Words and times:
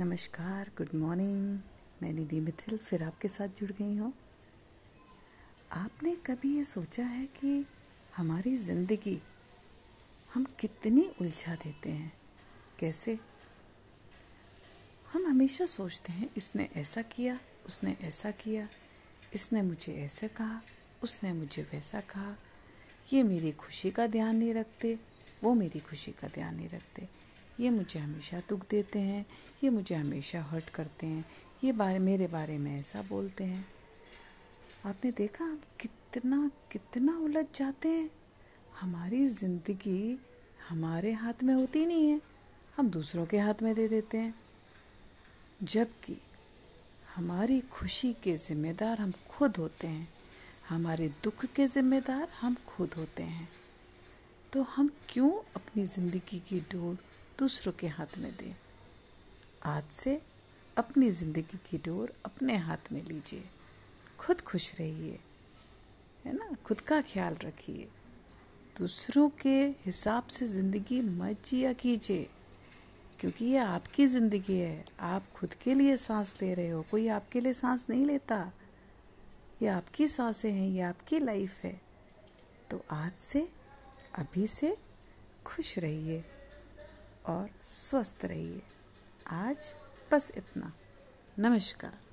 नमस्कार 0.00 0.70
good 0.78 0.88
morning 0.94 1.58
मैं 2.02 2.12
निधि 2.12 2.40
मिथिल 2.40 2.78
फिर 2.78 3.02
आपके 3.02 3.28
साथ 3.28 3.48
जुड़ 3.48 3.70
गई 3.72 3.96
हूँ। 3.96 4.12
आपने 5.72 6.14
कभी 6.14 6.56
ये 6.56 6.64
सोचा 6.64 7.04
है 7.04 7.26
कि 7.26 7.66
हमारी 8.16 8.56
ज़िंदगी 8.56 9.22
हम 10.34 10.46
कितनी 10.60 11.10
उलझा 11.20 11.54
देते 11.54 11.90
हैं? 11.90 12.12
कैसे? 12.78 13.18
हम 15.12 15.26
हमेशा 15.26 15.66
सोचते 15.66 16.12
हैं, 16.12 16.30
इसने 16.36 16.68
ऐसा 16.76 17.02
किया, 17.02 17.40
उसने 17.66 17.96
ऐसा 18.00 18.30
किया, 18.30 18.68
इसने 19.34 19.62
मुझे 19.62 19.92
ऐसे 19.92 20.28
कहा, 20.28 20.62
उसने 21.02 21.32
मुझे 21.32 21.62
वैसा 21.62 22.00
कहा। 22.00 22.36
ये 23.12 23.22
मेरी 23.22 23.52
खुशी 23.52 23.90
का 23.90 24.06
ध्यान 24.06 24.36
नहीं 24.36 24.54
रखते, 24.54 24.98
वो 25.44 25.54
मेरी 25.54 25.80
खुशी 25.80 26.12
का 26.12 26.28
ध्यान 26.28 26.54
नहीं 26.54 26.68
रखते। 26.68 27.29
ये 27.60 27.70
मुझे 27.70 28.00
हमेशा 28.00 28.40
दुख 28.48 28.60
देते 28.70 28.98
हैं, 28.98 29.26
ये 29.64 29.70
मुझे 29.70 29.94
हमेशा 29.94 30.42
हर्ट 30.42 30.68
करते 30.70 31.06
हैं, 31.06 31.24
ये 31.64 31.72
बारे, 31.72 31.98
मेरे 31.98 32.26
बारे 32.26 32.58
में 32.58 32.78
ऐसा 32.80 33.02
बोलते 33.02 33.44
हैं। 33.44 33.66
आपने 34.86 35.10
देखा 35.10 35.44
हम 35.44 35.60
कितना 35.80 36.50
कितना 36.72 37.16
उलझ 37.18 37.44
जाते 37.54 37.88
हैं? 37.88 38.10
हमारी 38.80 39.26
ज़िंदगी 39.28 40.18
हमारे 40.68 41.12
हाथ 41.12 41.42
में 41.42 41.54
होती 41.54 41.86
नहीं 41.86 42.08
है, 42.08 42.20
हम 42.76 42.90
दूसरों 42.90 43.26
के 43.26 43.38
हाथ 43.38 43.62
में 43.62 43.74
दे 43.74 43.88
देते 43.88 44.18
हैं। 44.18 44.34
जबकि 45.62 46.16
हमारी 47.16 47.60
खुशी 47.60 48.12
के 48.12 48.36
ज़िम्मेदार 48.36 48.98
हम 48.98 49.12
खुद 49.30 49.56
होते 49.56 49.86
हैं, 49.86 50.08
हमारे 50.68 51.08
दुख 51.24 51.44
के 51.46 51.66
ज़िम्मेदार 51.66 52.28
हम 52.40 52.56
खुद 52.66 52.94
होते 52.94 53.22
हैं। 53.22 53.48
तो 54.52 54.62
हम 54.62 54.90
क्यों 55.08 55.30
अपनी 55.56 55.84
ज़िंदगी 55.86 56.38
की 56.40 56.60
डोर 56.60 56.98
दूसरों 57.40 57.72
के 57.72 57.86
हाथ 57.88 58.18
में 58.18 58.30
दें। 58.32 58.54
आज 59.66 59.90
से 59.90 60.20
अपनी 60.76 61.10
ज़िंदगी 61.10 61.58
की 61.70 61.78
डोर 61.78 62.12
अपने 62.24 62.56
हाथ 62.56 62.92
में 62.92 63.02
लीजिए। 63.02 63.44
खुद 64.18 64.40
खुश 64.40 64.74
रहिए, 64.80 65.18
है 66.24 66.32
ना? 66.32 66.56
खुद 66.64 66.80
का 66.80 67.00
ख्याल 67.02 67.36
रखिए। 67.44 67.88
दूसरों 68.78 69.28
के 69.28 69.56
हिसाब 69.86 70.26
से 70.26 70.46
ज़िंदगी 70.46 71.00
मत 71.02 71.46
जिया 71.46 71.72
कीजिए, 71.72 72.28
क्योंकि 73.20 73.44
ये 73.44 73.58
आपकी 73.58 74.06
ज़िंदगी 74.06 74.58
है। 74.58 74.84
आप 75.00 75.32
खुद 75.36 75.54
के 75.54 75.74
लिए 75.74 75.96
सांस 75.96 76.36
ले 76.42 76.52
रहे 76.54 76.68
हो, 76.70 76.84
कोई 76.90 77.08
आपके 77.08 77.40
लिए 77.40 77.52
सांस 77.52 77.86
नहीं 77.90 78.04
लेता। 78.06 78.52
ये 79.62 79.68
आपकी 79.68 80.08
साँसें 80.08 80.50
हैं, 80.52 80.68
ये 80.68 80.80
आपकी 80.80 81.18
लाइफ 81.18 81.64
है। 81.64 81.80
तो 82.70 82.84
आज 82.90 83.12
से, 83.12 83.48
अभी 84.14 84.46
से 84.46 84.76
खुश 85.46 85.78
रहिए। 85.78 86.24
और 87.30 87.50
स्वस्थ 87.62 88.20
रहिए। 88.24 88.62
आज 89.26 89.74
बस 90.12 90.32
इतना। 90.36 90.72
नमस्कार। 91.38 92.09